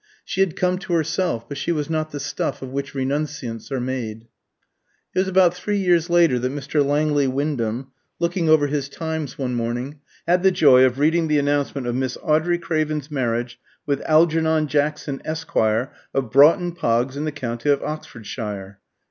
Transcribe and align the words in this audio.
She 0.25 0.41
had 0.41 0.55
come 0.55 0.79
to 0.79 0.93
herself, 0.93 1.47
but 1.47 1.59
she 1.59 1.71
was 1.71 1.87
not 1.87 2.09
the 2.09 2.19
stuff 2.19 2.63
of 2.63 2.71
which 2.71 2.93
renunciants 2.95 3.71
are 3.71 3.79
made. 3.79 4.27
It 5.13 5.19
was 5.19 5.27
about 5.27 5.53
three 5.53 5.77
years 5.77 6.09
later 6.09 6.39
that 6.39 6.51
Mr. 6.51 6.83
Langley 6.83 7.27
Wyndham, 7.27 7.91
looking 8.17 8.49
over 8.49 8.65
his 8.65 8.89
"Times" 8.89 9.37
one 9.37 9.53
morning, 9.53 9.99
had 10.27 10.41
the 10.41 10.49
joy 10.49 10.85
of 10.85 10.97
reading 10.97 11.27
the 11.27 11.37
announcement 11.37 11.85
of 11.85 11.93
Miss 11.93 12.17
Audrey 12.23 12.57
Craven's 12.57 13.11
marriage 13.11 13.59
with 13.85 14.01
Algernon 14.07 14.65
Jackson, 14.65 15.21
Esq., 15.23 15.55
of 15.55 16.31
Broughton 16.31 16.71
Poggs, 16.73 17.15
in 17.15 17.25
the 17.25 17.31
county 17.31 17.69
of 17.69 17.83
Oxfordshire. 17.83 18.79